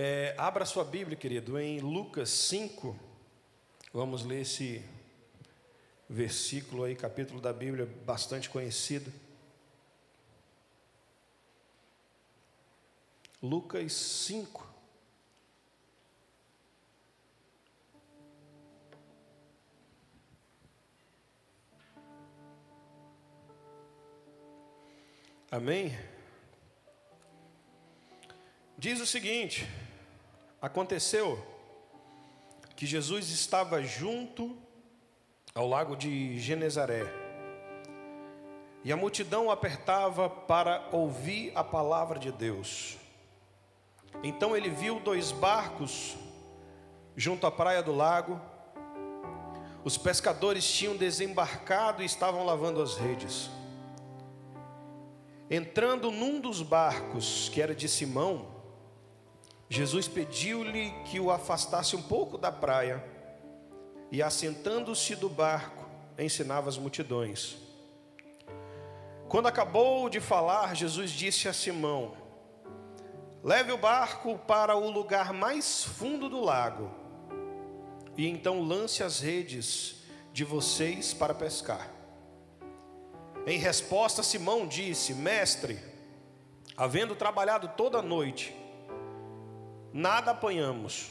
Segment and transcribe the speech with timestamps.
[0.00, 2.96] É, abra sua Bíblia, querido, em Lucas 5.
[3.92, 4.80] Vamos ler esse
[6.08, 9.12] versículo aí, capítulo da Bíblia bastante conhecido.
[13.42, 14.72] Lucas 5.
[25.50, 25.98] Amém?
[28.78, 29.66] Diz o seguinte:
[30.60, 31.38] aconteceu
[32.76, 34.56] que Jesus estava junto
[35.54, 37.28] ao lago de Genezaré
[38.84, 42.96] e a multidão apertava para ouvir a palavra de Deus.
[44.22, 46.16] Então ele viu dois barcos
[47.16, 48.40] junto à praia do lago.
[49.84, 53.50] Os pescadores tinham desembarcado e estavam lavando as redes.
[55.50, 58.57] Entrando num dos barcos, que era de Simão,
[59.68, 63.04] Jesus pediu-lhe que o afastasse um pouco da praia,
[64.10, 65.86] e assentando-se do barco,
[66.18, 67.56] ensinava as multidões.
[69.28, 72.16] Quando acabou de falar, Jesus disse a Simão:
[73.44, 76.90] Leve o barco para o lugar mais fundo do lago,
[78.16, 80.02] e então lance as redes
[80.32, 81.90] de vocês para pescar.
[83.46, 85.78] Em resposta, Simão disse: Mestre,
[86.74, 88.56] havendo trabalhado toda a noite,
[89.92, 91.10] nada apanhamos,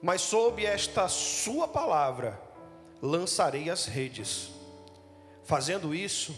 [0.00, 2.40] mas sob esta Sua palavra
[3.00, 4.50] lançarei as redes.
[5.44, 6.34] Fazendo isso,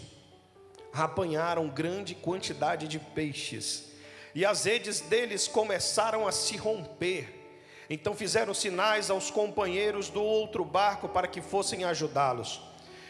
[0.93, 3.93] apanharam grande quantidade de peixes,
[4.35, 7.43] e as redes deles começaram a se romper.
[7.89, 12.61] Então fizeram sinais aos companheiros do outro barco para que fossem ajudá-los.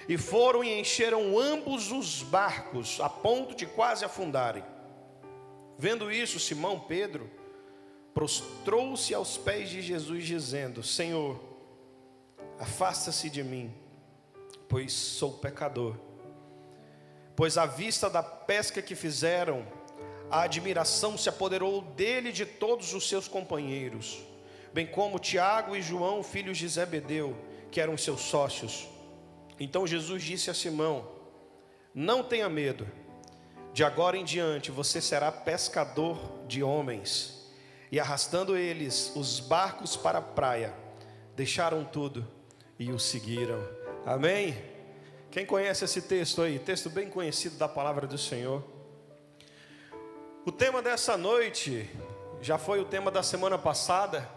[0.08, 4.64] E foram e encheram ambos os barcos, a ponto de quase afundarem.
[5.78, 7.30] Vendo isso, Simão Pedro
[8.14, 11.38] prostrou-se aos pés de Jesus, dizendo: Senhor,
[12.58, 13.74] afasta-se de mim,
[14.68, 15.96] pois sou pecador.
[17.36, 19.66] Pois à vista da pesca que fizeram,
[20.30, 24.20] a admiração se apoderou dele e de todos os seus companheiros,
[24.72, 27.36] bem como Tiago e João, filhos de Zebedeu,
[27.72, 28.88] que eram seus sócios.
[29.58, 31.08] Então Jesus disse a Simão:
[31.92, 32.86] Não tenha medo,
[33.72, 37.33] de agora em diante você será pescador de homens.
[37.94, 40.74] E arrastando eles os barcos para a praia,
[41.36, 42.26] deixaram tudo
[42.76, 43.64] e o seguiram.
[44.04, 44.60] Amém?
[45.30, 46.58] Quem conhece esse texto aí?
[46.58, 48.64] Texto bem conhecido da palavra do Senhor.
[50.44, 51.88] O tema dessa noite
[52.42, 54.28] já foi o tema da semana passada.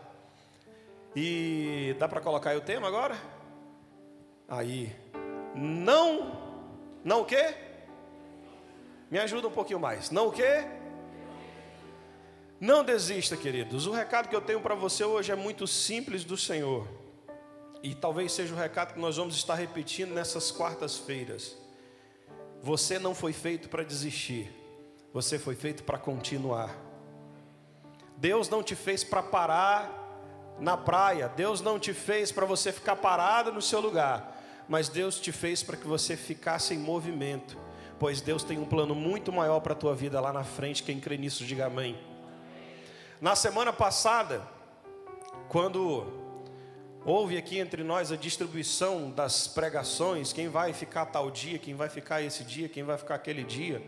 [1.15, 3.17] E dá para colocar aí o tema agora?
[4.47, 4.95] Aí,
[5.55, 6.61] não,
[7.03, 7.55] não o quê?
[9.09, 10.11] Me ajuda um pouquinho mais.
[10.11, 10.76] Não o quê?
[12.59, 13.87] Não desista, queridos.
[13.87, 16.87] O recado que eu tenho para você hoje é muito simples do Senhor.
[17.83, 21.55] E talvez seja o recado que nós vamos estar repetindo nessas quartas-feiras.
[22.61, 24.51] Você não foi feito para desistir.
[25.13, 26.75] Você foi feito para continuar.
[28.17, 31.27] Deus não te fez para parar na praia.
[31.27, 34.37] Deus não te fez para você ficar parado no seu lugar
[34.67, 37.57] mas Deus te fez para que você ficasse em movimento,
[37.97, 40.83] pois Deus tem um plano muito maior para a tua vida lá na frente.
[40.83, 41.97] Quem crê nisso, diga amém.
[43.19, 44.47] Na semana passada,
[45.49, 46.05] quando
[47.03, 51.89] houve aqui entre nós a distribuição das pregações, quem vai ficar tal dia, quem vai
[51.89, 53.81] ficar esse dia, quem vai ficar aquele dia.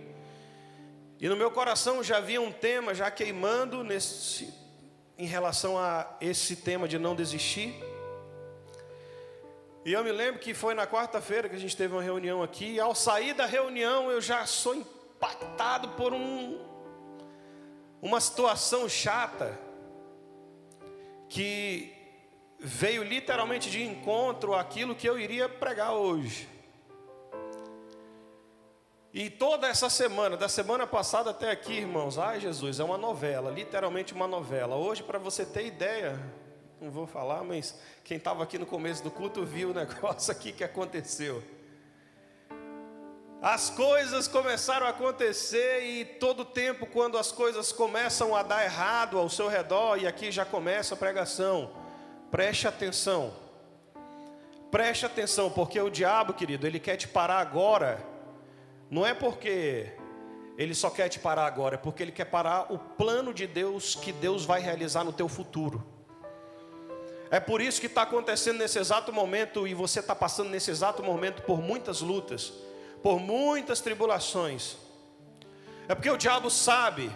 [1.20, 4.52] E no meu coração já havia um tema já queimando nesse,
[5.16, 7.76] em relação a esse tema de não desistir.
[9.86, 12.74] E eu me lembro que foi na quarta-feira que a gente teve uma reunião aqui,
[12.74, 16.69] e ao sair da reunião eu já sou impactado por um,
[18.02, 19.58] uma situação chata
[21.28, 21.94] que
[22.60, 26.48] veio literalmente de encontro àquilo que eu iria pregar hoje.
[29.14, 33.50] E toda essa semana, da semana passada até aqui, irmãos, ai Jesus, é uma novela,
[33.50, 34.76] literalmente uma novela.
[34.76, 36.20] Hoje, para você ter ideia,
[36.80, 40.52] não vou falar, mas quem estava aqui no começo do culto viu o negócio aqui
[40.52, 41.44] que aconteceu.
[43.42, 49.18] As coisas começaram a acontecer e todo tempo, quando as coisas começam a dar errado
[49.18, 51.72] ao seu redor, e aqui já começa a pregação,
[52.30, 53.34] preste atenção,
[54.70, 58.06] preste atenção, porque o diabo, querido, ele quer te parar agora,
[58.92, 59.90] não é porque
[60.58, 63.96] ele só quer te parar agora, é porque ele quer parar o plano de Deus
[63.96, 65.82] que Deus vai realizar no teu futuro.
[67.32, 71.02] É por isso que está acontecendo nesse exato momento e você está passando nesse exato
[71.02, 72.52] momento por muitas lutas,
[73.02, 74.78] por muitas tribulações.
[75.88, 77.12] É porque o diabo sabe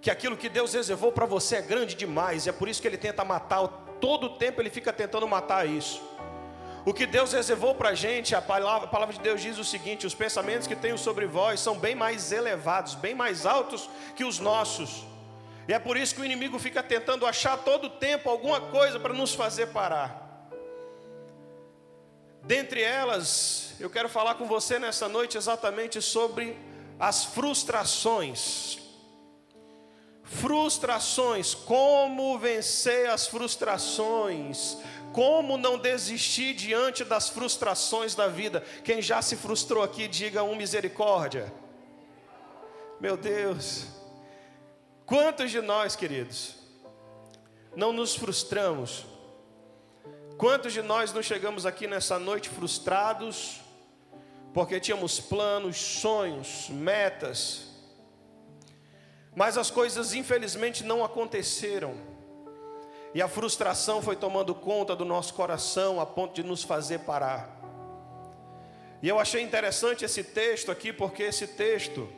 [0.00, 2.98] que aquilo que Deus reservou para você é grande demais, é por isso que ele
[2.98, 3.66] tenta matar,
[4.00, 6.02] todo o tempo ele fica tentando matar isso.
[6.84, 9.64] O que Deus reservou para a gente, a palavra, a palavra de Deus diz o
[9.64, 14.24] seguinte: os pensamentos que tenho sobre vós são bem mais elevados, bem mais altos que
[14.24, 15.04] os nossos.
[15.68, 18.98] E é por isso que o inimigo fica tentando achar todo o tempo alguma coisa
[18.98, 20.21] para nos fazer parar.
[22.44, 26.56] Dentre elas, eu quero falar com você nessa noite exatamente sobre
[26.98, 28.78] as frustrações.
[30.24, 34.76] Frustrações, como vencer as frustrações,
[35.12, 38.60] como não desistir diante das frustrações da vida.
[38.82, 41.52] Quem já se frustrou aqui, diga um misericórdia.
[42.98, 43.86] Meu Deus,
[45.06, 46.54] quantos de nós, queridos,
[47.76, 49.11] não nos frustramos?
[50.36, 53.60] Quantos de nós não chegamos aqui nessa noite frustrados,
[54.52, 57.68] porque tínhamos planos, sonhos, metas,
[59.34, 61.94] mas as coisas infelizmente não aconteceram,
[63.14, 67.60] e a frustração foi tomando conta do nosso coração a ponto de nos fazer parar.
[69.02, 72.08] E eu achei interessante esse texto aqui, porque esse texto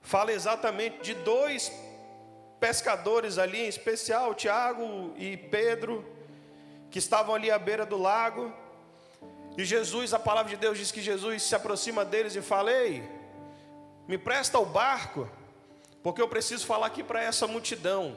[0.00, 1.72] fala exatamente de dois
[2.60, 6.13] pescadores ali, em especial Tiago e Pedro,
[6.94, 8.52] que estavam ali à beira do lago.
[9.58, 13.02] E Jesus, a palavra de Deus diz que Jesus se aproxima deles e fala: Ei,
[14.06, 15.28] me presta o barco,
[16.04, 18.16] porque eu preciso falar aqui para essa multidão.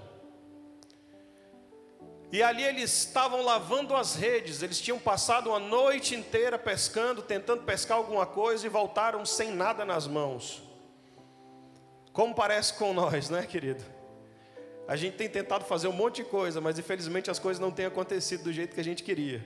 [2.31, 7.63] E ali eles estavam lavando as redes, eles tinham passado uma noite inteira pescando, tentando
[7.63, 10.61] pescar alguma coisa e voltaram sem nada nas mãos.
[12.13, 13.83] Como parece com nós, né, querido?
[14.87, 17.85] A gente tem tentado fazer um monte de coisa, mas infelizmente as coisas não têm
[17.85, 19.45] acontecido do jeito que a gente queria.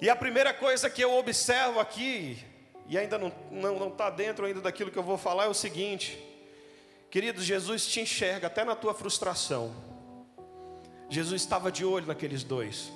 [0.00, 2.38] E a primeira coisa que eu observo aqui,
[2.88, 5.48] e ainda não está não, não tá dentro ainda daquilo que eu vou falar, é
[5.48, 6.18] o seguinte:
[7.10, 9.74] queridos, Jesus te enxerga até na tua frustração.
[11.10, 12.90] Jesus estava de olho naqueles dois.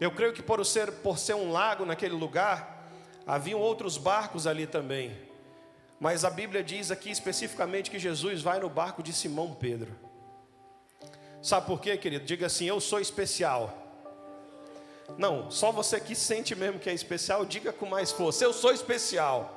[0.00, 2.88] Eu creio que por ser, por ser um lago naquele lugar,
[3.26, 5.27] haviam outros barcos ali também.
[6.00, 9.96] Mas a Bíblia diz aqui especificamente que Jesus vai no barco de Simão Pedro.
[11.42, 12.24] Sabe por quê, querido?
[12.24, 13.86] Diga assim: Eu sou especial.
[15.16, 18.72] Não, só você que sente mesmo que é especial, diga com mais força: Eu sou
[18.72, 19.54] especial.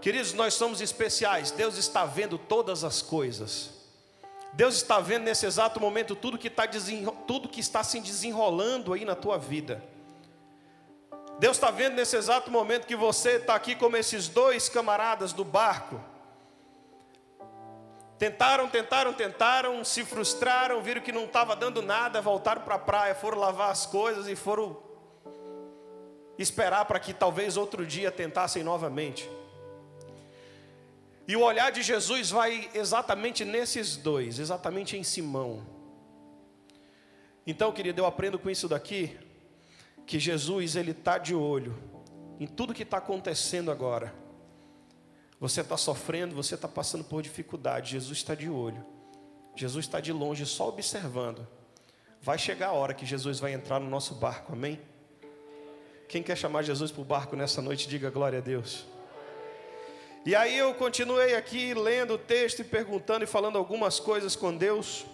[0.00, 1.50] Queridos, nós somos especiais.
[1.50, 3.70] Deus está vendo todas as coisas.
[4.52, 6.64] Deus está vendo nesse exato momento tudo que está,
[7.26, 9.82] tudo que está se desenrolando aí na tua vida.
[11.38, 15.44] Deus está vendo nesse exato momento que você está aqui como esses dois camaradas do
[15.44, 16.00] barco.
[18.18, 23.14] Tentaram, tentaram, tentaram, se frustraram, viram que não estava dando nada, voltaram para a praia,
[23.14, 24.78] foram lavar as coisas e foram
[26.38, 29.28] esperar para que talvez outro dia tentassem novamente.
[31.28, 35.66] E o olhar de Jesus vai exatamente nesses dois, exatamente em Simão.
[37.46, 39.18] Então, querido, eu aprendo com isso daqui,
[40.06, 41.76] que Jesus ele está de olho
[42.38, 44.14] em tudo que está acontecendo agora.
[45.40, 47.92] Você está sofrendo, você está passando por dificuldade.
[47.92, 48.84] Jesus está de olho.
[49.54, 51.46] Jesus está de longe, só observando.
[52.22, 54.80] Vai chegar a hora que Jesus vai entrar no nosso barco, amém?
[56.08, 58.86] Quem quer chamar Jesus para o barco nessa noite, diga glória a Deus.
[60.24, 64.56] E aí eu continuei aqui lendo o texto e perguntando e falando algumas coisas com
[64.56, 65.06] Deus.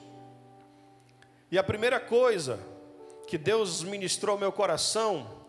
[1.51, 2.59] E a primeira coisa
[3.27, 5.43] que Deus ministrou meu coração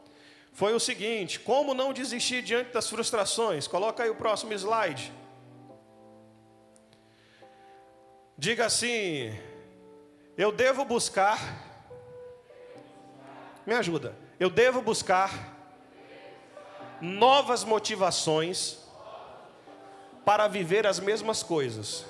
[0.54, 3.68] foi o seguinte: como não desistir diante das frustrações?
[3.68, 5.12] Coloca aí o próximo slide.
[8.38, 9.38] Diga assim:
[10.38, 11.40] eu devo buscar.
[13.66, 14.16] Me ajuda.
[14.40, 15.54] Eu devo buscar
[17.00, 18.80] novas motivações
[20.26, 22.06] para viver as mesmas coisas.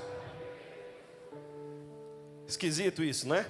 [2.47, 3.45] Esquisito isso, né?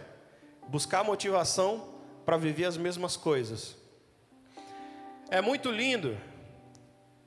[0.68, 1.93] Buscar motivação
[2.26, 3.76] para viver as mesmas coisas.
[5.30, 6.18] É muito lindo.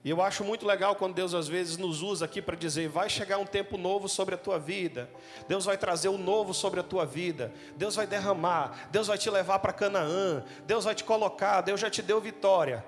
[0.05, 3.11] E eu acho muito legal quando Deus às vezes nos usa aqui para dizer: vai
[3.11, 5.11] chegar um tempo novo sobre a tua vida.
[5.49, 7.53] Deus vai trazer o um novo sobre a tua vida.
[7.77, 8.89] Deus vai derramar.
[8.93, 10.45] Deus vai te levar para Canaã.
[10.65, 11.61] Deus vai te colocar.
[11.61, 12.85] Deus já te deu vitória.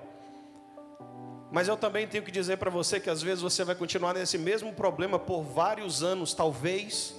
[1.51, 4.37] Mas eu também tenho que dizer para você que às vezes você vai continuar nesse
[4.37, 7.18] mesmo problema por vários anos, talvez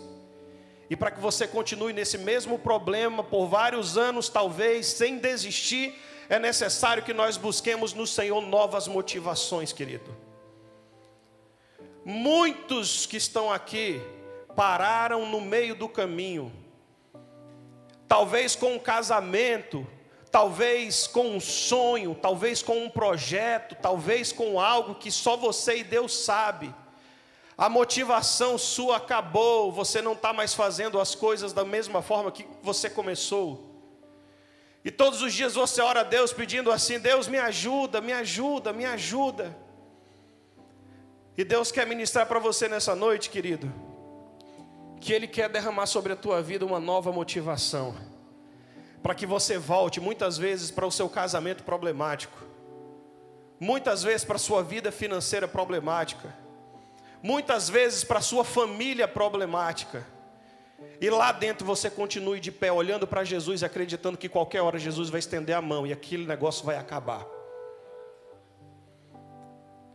[0.91, 5.95] e para que você continue nesse mesmo problema por vários anos, talvez, sem desistir,
[6.29, 10.17] é necessário que nós busquemos no Senhor novas motivações, querido.
[12.05, 14.03] Muitos que estão aqui
[14.57, 16.53] pararam no meio do caminho,
[18.09, 19.87] talvez com um casamento,
[20.29, 25.85] talvez com um sonho, talvez com um projeto, talvez com algo que só você e
[25.85, 26.75] Deus sabe
[27.61, 32.47] a motivação sua acabou, você não está mais fazendo as coisas da mesma forma que
[32.63, 33.69] você começou.
[34.83, 38.73] E todos os dias você ora a Deus pedindo assim: Deus me ajuda, me ajuda,
[38.73, 39.55] me ajuda.
[41.37, 43.71] E Deus quer ministrar para você nessa noite, querido,
[44.99, 47.95] que Ele quer derramar sobre a tua vida uma nova motivação,
[49.03, 52.39] para que você volte muitas vezes para o seu casamento problemático,
[53.61, 56.40] muitas vezes para a sua vida financeira problemática,
[57.23, 60.07] muitas vezes para sua família problemática.
[61.01, 65.09] E lá dentro você continue de pé, olhando para Jesus, acreditando que qualquer hora Jesus
[65.09, 67.27] vai estender a mão e aquele negócio vai acabar.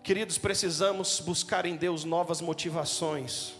[0.04, 3.54] Queridos, precisamos buscar em Deus novas motivações.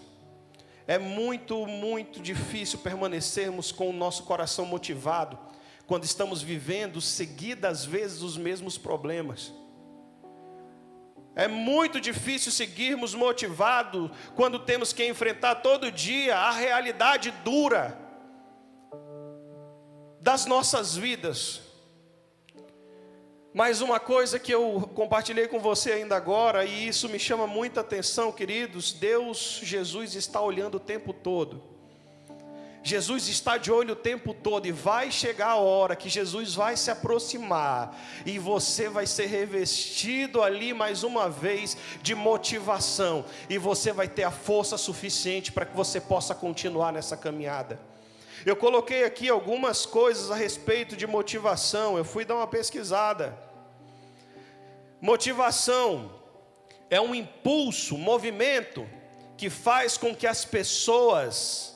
[0.88, 5.38] É muito, muito difícil permanecermos com o nosso coração motivado
[5.88, 9.52] quando estamos vivendo seguidas vezes os mesmos problemas.
[11.36, 18.00] É muito difícil seguirmos motivados quando temos que enfrentar todo dia a realidade dura
[20.22, 21.62] das nossas vidas.
[23.54, 27.82] Mas uma coisa que eu compartilhei com você ainda agora, e isso me chama muita
[27.82, 31.75] atenção, queridos: Deus, Jesus está olhando o tempo todo.
[32.86, 36.78] Jesus está de olho o tempo todo e vai chegar a hora que Jesus vai
[36.78, 43.92] se aproximar e você vai ser revestido ali mais uma vez de motivação e você
[43.92, 47.80] vai ter a força suficiente para que você possa continuar nessa caminhada.
[48.46, 53.36] Eu coloquei aqui algumas coisas a respeito de motivação, eu fui dar uma pesquisada.
[55.02, 56.12] Motivação
[56.88, 58.88] é um impulso, um movimento
[59.36, 61.75] que faz com que as pessoas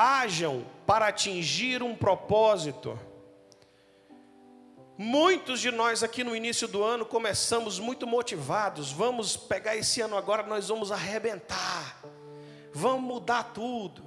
[0.00, 2.98] hajam para atingir um propósito.
[4.96, 8.90] Muitos de nós aqui no início do ano começamos muito motivados.
[8.90, 12.00] Vamos pegar esse ano agora, nós vamos arrebentar.
[12.72, 14.02] Vamos mudar tudo.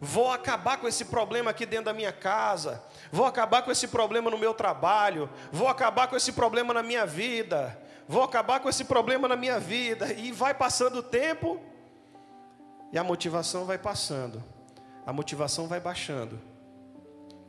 [0.00, 2.82] Vou acabar com esse problema aqui dentro da minha casa.
[3.12, 5.30] Vou acabar com esse problema no meu trabalho.
[5.52, 7.80] Vou acabar com esse problema na minha vida.
[8.08, 10.12] Vou acabar com esse problema na minha vida.
[10.12, 11.60] E vai passando o tempo
[12.92, 14.51] e a motivação vai passando
[15.04, 16.38] a motivação vai baixando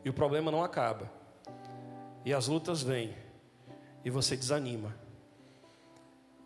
[0.03, 1.09] e o problema não acaba.
[2.25, 3.13] E as lutas vêm
[4.03, 4.95] e você desanima.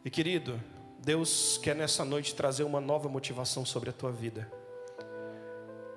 [0.04, 0.60] E querido,
[1.00, 4.52] Deus quer nessa noite trazer uma nova motivação sobre a tua vida.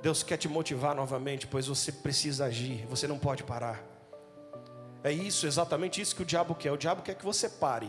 [0.02, 3.84] Deus quer te motivar novamente, pois você precisa agir, você não pode parar.
[5.02, 6.72] É isso, exatamente isso que o diabo quer.
[6.72, 7.88] O diabo quer que você pare.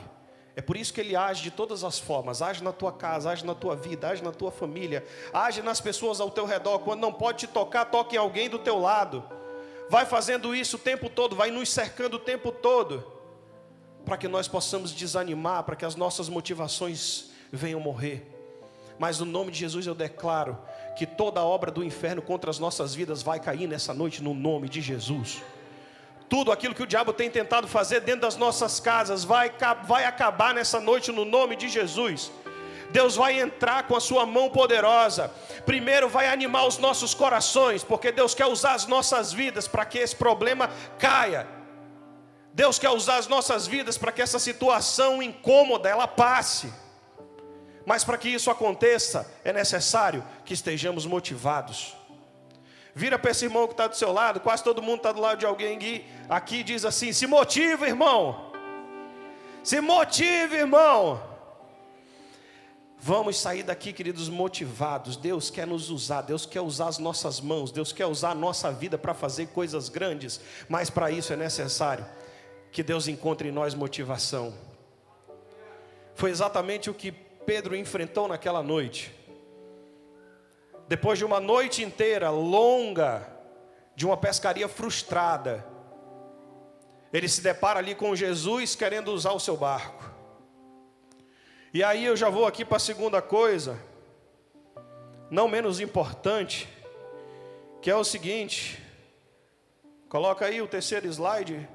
[0.55, 3.46] É por isso que ele age de todas as formas, age na tua casa, age
[3.46, 6.79] na tua vida, age na tua família, age nas pessoas ao teu redor.
[6.79, 9.24] Quando não pode te tocar, toque em alguém do teu lado.
[9.89, 13.05] Vai fazendo isso o tempo todo, vai nos cercando o tempo todo,
[14.05, 18.27] para que nós possamos desanimar, para que as nossas motivações venham morrer.
[19.00, 20.58] Mas no nome de Jesus eu declaro
[20.98, 24.67] que toda obra do inferno contra as nossas vidas vai cair nessa noite, no nome
[24.67, 25.41] de Jesus
[26.32, 29.52] tudo aquilo que o diabo tem tentado fazer dentro das nossas casas vai,
[29.84, 32.32] vai acabar nessa noite no nome de Jesus.
[32.90, 35.30] Deus vai entrar com a sua mão poderosa.
[35.66, 39.98] Primeiro vai animar os nossos corações, porque Deus quer usar as nossas vidas para que
[39.98, 41.46] esse problema caia.
[42.54, 46.74] Deus quer usar as nossas vidas para que essa situação incômoda ela passe.
[47.86, 51.94] Mas para que isso aconteça, é necessário que estejamos motivados.
[52.94, 55.40] Vira para esse irmão que está do seu lado, quase todo mundo está do lado
[55.40, 58.52] de alguém aqui, aqui diz assim: se motiva, irmão.
[59.64, 61.22] Se motive, irmão.
[63.04, 65.18] Vamos sair daqui, queridos, motivados.
[65.18, 68.72] Deus quer nos usar, Deus quer usar as nossas mãos, Deus quer usar a nossa
[68.72, 72.06] vida para fazer coisas grandes, mas para isso é necessário
[72.72, 74.54] que Deus encontre em nós motivação.
[76.14, 79.12] Foi exatamente o que Pedro enfrentou naquela noite.
[80.92, 83.26] Depois de uma noite inteira longa,
[83.96, 85.66] de uma pescaria frustrada,
[87.14, 90.12] ele se depara ali com Jesus querendo usar o seu barco.
[91.74, 93.80] E aí eu já vou aqui para a segunda coisa,
[95.30, 96.68] não menos importante,
[97.82, 98.78] que é o seguinte:
[100.10, 101.70] coloca aí o terceiro slide.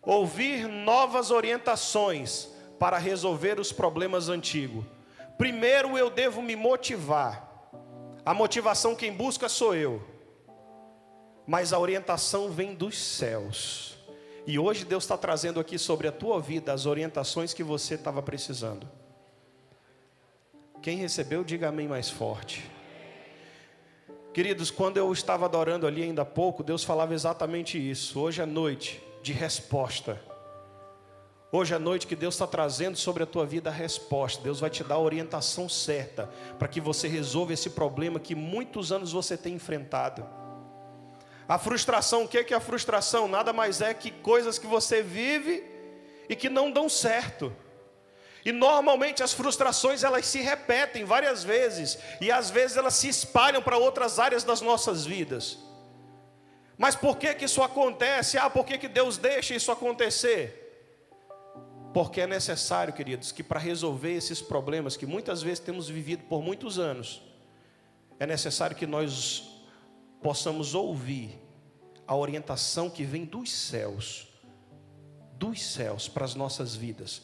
[0.00, 4.84] Ouvir novas orientações para resolver os problemas antigos.
[5.36, 7.43] Primeiro eu devo me motivar.
[8.24, 10.02] A motivação quem busca sou eu.
[11.46, 13.98] Mas a orientação vem dos céus.
[14.46, 18.22] E hoje Deus está trazendo aqui sobre a tua vida as orientações que você estava
[18.22, 18.88] precisando.
[20.80, 22.70] Quem recebeu, diga amém mais forte.
[24.32, 28.18] Queridos, quando eu estava adorando ali ainda há pouco, Deus falava exatamente isso.
[28.20, 30.20] Hoje é noite de resposta.
[31.56, 34.68] Hoje à noite que Deus está trazendo sobre a tua vida a resposta, Deus vai
[34.68, 39.36] te dar a orientação certa para que você resolva esse problema que muitos anos você
[39.36, 40.26] tem enfrentado.
[41.46, 43.28] A frustração, o que é a frustração?
[43.28, 45.62] Nada mais é que coisas que você vive
[46.28, 47.54] e que não dão certo.
[48.44, 53.62] E normalmente as frustrações elas se repetem várias vezes e às vezes elas se espalham
[53.62, 55.56] para outras áreas das nossas vidas.
[56.76, 58.38] Mas por que que isso acontece?
[58.38, 60.63] Ah, por que que Deus deixa isso acontecer?
[61.94, 66.42] Porque é necessário, queridos, que para resolver esses problemas que muitas vezes temos vivido por
[66.42, 67.22] muitos anos,
[68.18, 69.62] é necessário que nós
[70.20, 71.40] possamos ouvir
[72.04, 74.26] a orientação que vem dos céus,
[75.34, 77.22] dos céus para as nossas vidas,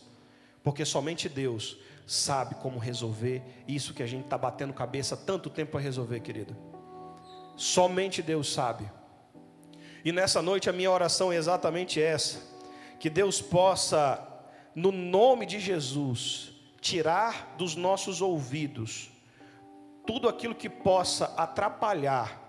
[0.63, 5.73] porque somente Deus sabe como resolver isso que a gente está batendo cabeça tanto tempo
[5.73, 6.57] para resolver, querido.
[7.57, 8.89] Somente Deus sabe.
[10.05, 12.39] E nessa noite a minha oração é exatamente essa:
[13.01, 14.30] que Deus possa
[14.75, 19.11] no nome de Jesus, tirar dos nossos ouvidos
[20.07, 22.41] tudo aquilo que possa atrapalhar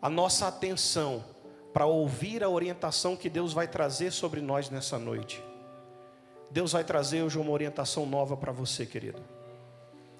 [0.00, 1.24] a nossa atenção
[1.72, 5.42] para ouvir a orientação que Deus vai trazer sobre nós nessa noite.
[6.50, 9.22] Deus vai trazer hoje uma orientação nova para você, querido.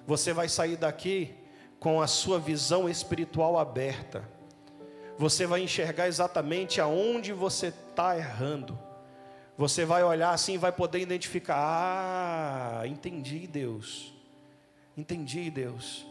[0.07, 1.35] Você vai sair daqui
[1.79, 4.27] com a sua visão espiritual aberta.
[5.17, 8.79] Você vai enxergar exatamente aonde você está errando
[9.57, 14.13] você vai olhar assim e vai poder identificar: ah, entendi Deus,
[14.97, 16.05] entendi Deus.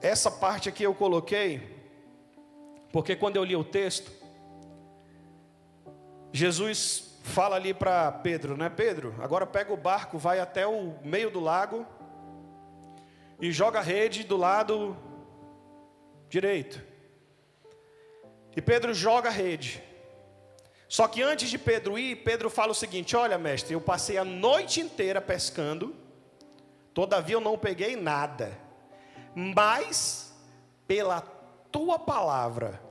[0.00, 1.62] Essa parte aqui eu coloquei,
[2.92, 4.10] porque quando eu li o texto,
[6.32, 8.68] Jesus fala ali para Pedro, né?
[8.68, 11.86] Pedro, agora pega o barco, vai até o meio do lago
[13.40, 14.96] e joga a rede do lado
[16.28, 16.82] direito.
[18.56, 19.89] E Pedro joga a rede.
[20.90, 24.24] Só que antes de Pedro ir, Pedro fala o seguinte: Olha, mestre, eu passei a
[24.24, 25.94] noite inteira pescando,
[26.92, 28.58] todavia eu não peguei nada,
[29.32, 30.36] mas
[30.88, 31.20] pela
[31.70, 32.82] tua palavra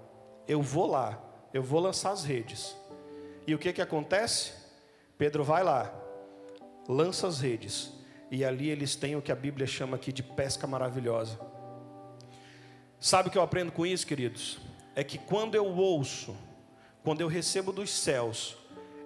[0.47, 1.21] eu vou lá,
[1.53, 2.73] eu vou lançar as redes.
[3.45, 4.53] E o que que acontece?
[5.17, 5.93] Pedro vai lá,
[6.87, 7.91] lança as redes,
[8.31, 11.37] e ali eles têm o que a Bíblia chama aqui de pesca maravilhosa.
[12.97, 14.57] Sabe o que eu aprendo com isso, queridos?
[14.95, 16.47] É que quando eu ouço
[17.09, 18.55] quando eu recebo dos céus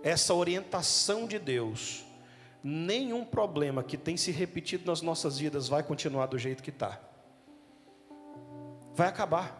[0.04, 2.04] essa orientação de Deus,
[2.62, 7.00] nenhum problema que tem se repetido nas nossas vidas vai continuar do jeito que está.
[8.94, 9.58] Vai acabar,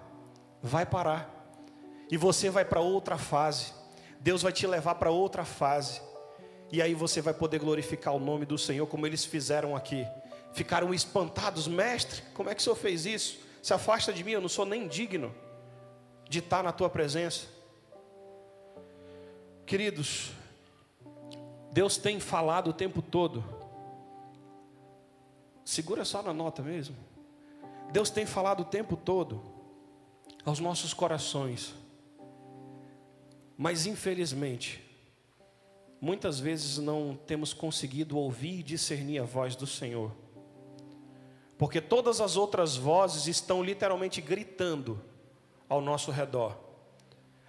[0.62, 1.34] vai parar,
[2.12, 3.72] e você vai para outra fase.
[4.20, 6.02] Deus vai te levar para outra fase,
[6.70, 10.06] e aí você vai poder glorificar o nome do Senhor, como eles fizeram aqui.
[10.52, 13.40] Ficaram espantados, mestre, como é que o senhor fez isso?
[13.62, 15.34] Se afasta de mim, eu não sou nem digno
[16.28, 17.53] de estar na tua presença.
[19.66, 20.32] Queridos,
[21.72, 23.44] Deus tem falado o tempo todo.
[25.64, 26.96] Segura só na nota mesmo.
[27.92, 29.42] Deus tem falado o tempo todo
[30.46, 31.74] aos nossos corações.
[33.58, 34.84] Mas infelizmente,
[36.02, 40.12] muitas vezes não temos conseguido ouvir e discernir a voz do Senhor.
[41.58, 45.00] Porque todas as outras vozes estão literalmente gritando
[45.70, 46.58] ao nosso redor.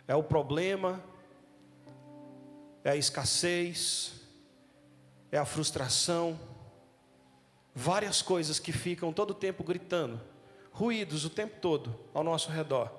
[0.06, 1.02] É o problema,
[2.84, 4.12] é a escassez,
[5.32, 6.38] é a frustração,
[7.74, 10.20] várias coisas que ficam todo o tempo gritando,
[10.70, 12.92] ruídos o tempo todo ao nosso redor,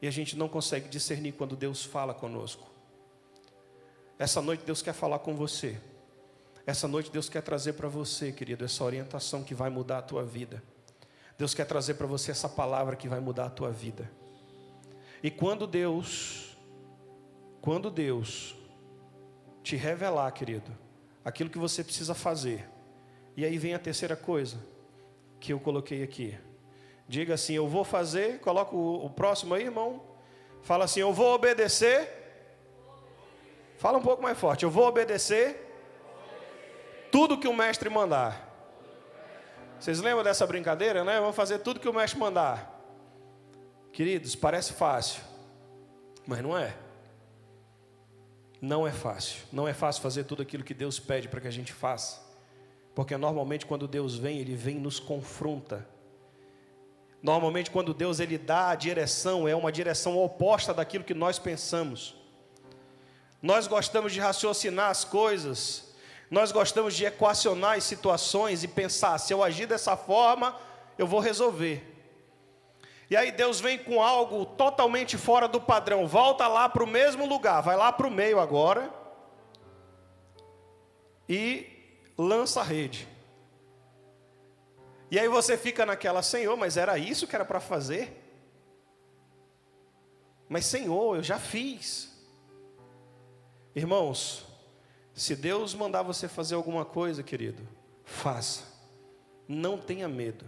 [0.00, 2.68] e a gente não consegue discernir quando Deus fala conosco.
[4.18, 5.78] Essa noite Deus quer falar com você.
[6.66, 10.24] Essa noite Deus quer trazer para você, querido, essa orientação que vai mudar a tua
[10.24, 10.62] vida.
[11.38, 14.10] Deus quer trazer para você essa palavra que vai mudar a tua vida.
[15.22, 16.56] E quando Deus,
[17.60, 18.54] quando Deus
[19.62, 20.70] te revelar, querido,
[21.24, 22.68] aquilo que você precisa fazer.
[23.36, 24.58] E aí vem a terceira coisa
[25.38, 26.38] que eu coloquei aqui.
[27.08, 28.40] Diga assim: Eu vou fazer.
[28.40, 30.02] Coloca o, próximo aí, irmão.
[30.62, 32.08] Fala assim: Eu vou obedecer.
[33.78, 34.64] Fala um pouco mais forte.
[34.64, 35.66] Eu vou obedecer
[37.10, 38.48] tudo que o mestre mandar.
[39.78, 41.18] Vocês lembram dessa brincadeira, né?
[41.18, 42.78] Vamos fazer tudo que o mestre mandar.
[43.92, 45.22] Queridos, parece fácil,
[46.26, 46.76] mas não é.
[48.60, 49.38] Não é fácil.
[49.52, 52.20] Não é fácil fazer tudo aquilo que Deus pede para que a gente faça.
[52.94, 55.86] Porque normalmente quando Deus vem, ele vem e nos confronta.
[57.22, 62.14] Normalmente quando Deus ele dá a direção, é uma direção oposta daquilo que nós pensamos.
[63.42, 65.94] Nós gostamos de raciocinar as coisas,
[66.30, 70.56] nós gostamos de equacionar as situações e pensar: se eu agir dessa forma,
[70.98, 71.99] eu vou resolver.
[73.10, 76.06] E aí Deus vem com algo totalmente fora do padrão.
[76.06, 78.98] Volta lá para o mesmo lugar, vai lá para o meio agora.
[81.28, 81.66] e
[82.18, 83.06] lança a rede.
[85.10, 88.16] E aí você fica naquela, Senhor, mas era isso que era para fazer?
[90.48, 92.12] Mas Senhor, eu já fiz.
[93.76, 94.44] Irmãos,
[95.14, 97.66] se Deus mandar você fazer alguma coisa, querido,
[98.04, 98.64] faça.
[99.46, 100.44] Não tenha medo.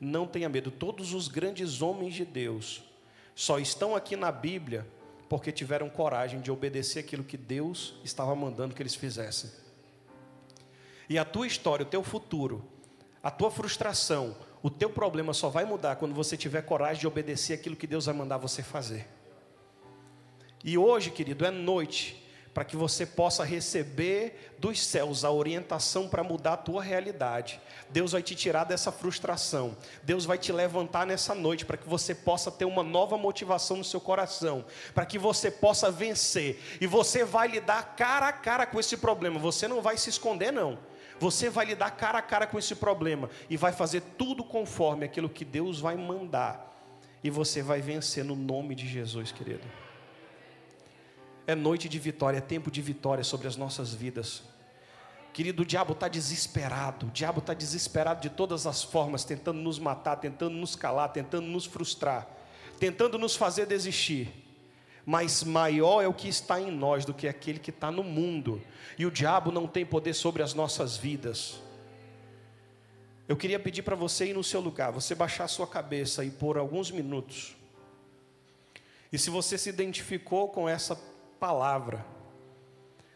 [0.00, 0.70] Não tenha medo.
[0.70, 2.82] Todos os grandes homens de Deus
[3.34, 4.86] só estão aqui na Bíblia
[5.28, 9.50] porque tiveram coragem de obedecer aquilo que Deus estava mandando que eles fizessem.
[11.08, 12.64] E a tua história, o teu futuro,
[13.22, 17.54] a tua frustração, o teu problema só vai mudar quando você tiver coragem de obedecer
[17.54, 19.06] aquilo que Deus vai mandar você fazer.
[20.64, 22.27] E hoje, querido, é noite
[22.58, 27.60] para que você possa receber dos céus a orientação para mudar a tua realidade.
[27.88, 29.76] Deus vai te tirar dessa frustração.
[30.02, 33.84] Deus vai te levantar nessa noite para que você possa ter uma nova motivação no
[33.84, 36.60] seu coração, para que você possa vencer.
[36.80, 39.38] E você vai lidar cara a cara com esse problema.
[39.38, 40.80] Você não vai se esconder não.
[41.20, 45.28] Você vai lidar cara a cara com esse problema e vai fazer tudo conforme aquilo
[45.28, 46.76] que Deus vai mandar.
[47.22, 49.87] E você vai vencer no nome de Jesus, querido.
[51.48, 54.42] É noite de vitória, é tempo de vitória sobre as nossas vidas.
[55.32, 59.78] Querido, o diabo está desesperado, o diabo está desesperado de todas as formas, tentando nos
[59.78, 62.28] matar, tentando nos calar, tentando nos frustrar,
[62.78, 64.30] tentando nos fazer desistir.
[65.06, 68.60] Mas maior é o que está em nós do que aquele que está no mundo,
[68.98, 71.62] e o diabo não tem poder sobre as nossas vidas.
[73.26, 76.30] Eu queria pedir para você ir no seu lugar, você baixar a sua cabeça e
[76.30, 77.56] por alguns minutos.
[79.10, 80.94] E se você se identificou com essa
[81.38, 82.04] palavra.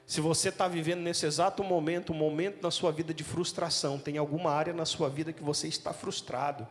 [0.07, 4.19] Se você está vivendo nesse exato momento, um momento na sua vida de frustração, tem
[4.19, 6.67] alguma área na sua vida que você está frustrado.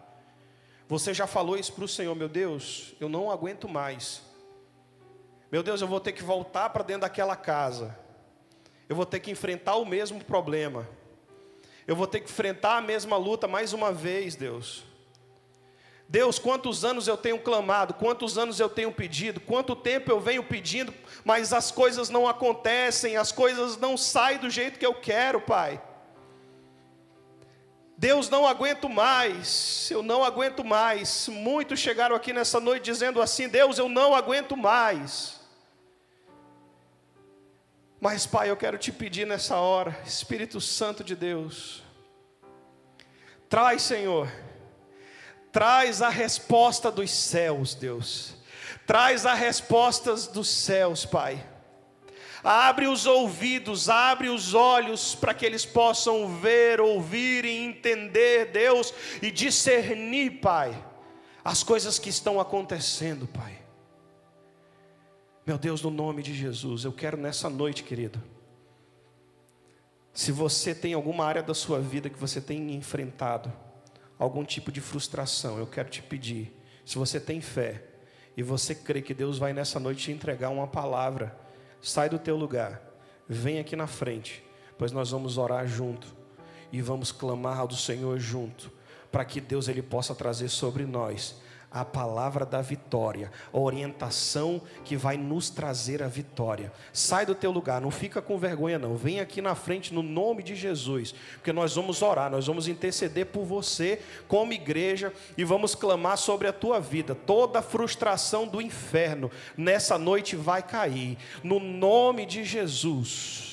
[0.88, 4.22] Você já falou isso para o Senhor, meu Deus, eu não aguento mais.
[5.52, 7.98] Meu Deus, eu vou ter que voltar para dentro daquela casa.
[8.88, 10.88] Eu vou ter que enfrentar o mesmo problema.
[11.88, 14.84] Eu vou ter que enfrentar a mesma luta mais uma vez, Deus.
[16.12, 20.44] Deus, quantos anos eu tenho clamado, quantos anos eu tenho pedido, quanto tempo eu venho
[20.44, 20.94] pedindo,
[21.24, 25.82] mas as coisas não acontecem, as coisas não saem do jeito que eu quero, Pai.
[27.98, 31.30] Deus, não aguento mais, eu não aguento mais.
[31.30, 35.40] Muitos chegaram aqui nessa noite dizendo assim: Deus, eu não aguento mais.
[38.02, 41.84] Mas, Pai, eu quero te pedir nessa hora, Espírito Santo de Deus,
[43.48, 44.28] traz, Senhor,
[45.52, 48.36] Traz a resposta dos céus, Deus.
[48.88, 51.46] Traz a resposta dos céus, Pai.
[52.44, 58.94] Abre os ouvidos, abre os olhos para que eles possam ver, ouvir e entender, Deus,
[59.22, 60.76] e discernir, Pai,
[61.44, 63.60] as coisas que estão acontecendo, Pai.
[65.46, 68.22] Meu Deus, no nome de Jesus, eu quero nessa noite, querido.
[70.14, 73.52] Se você tem alguma área da sua vida que você tem enfrentado,
[74.22, 76.56] algum tipo de frustração, eu quero te pedir,
[76.86, 77.82] se você tem fé
[78.38, 81.36] e você crê que Deus vai nessa noite te entregar uma palavra,
[81.82, 82.80] sai do teu lugar,
[83.28, 84.44] vem aqui na frente,
[84.78, 86.06] pois nós vamos orar junto
[86.72, 88.72] e vamos clamar ao do Senhor junto,
[89.12, 94.98] para que Deus ele possa trazer sobre nós a palavra da vitória, a orientação que
[94.98, 96.72] vai nos trazer a vitória.
[96.92, 98.96] Sai do teu lugar, não fica com vergonha não.
[98.96, 103.28] Vem aqui na frente no nome de Jesus, porque nós vamos orar, nós vamos interceder
[103.28, 107.16] por você como igreja e vamos clamar sobre a tua vida.
[107.16, 113.51] Toda frustração do inferno nessa noite vai cair no nome de Jesus.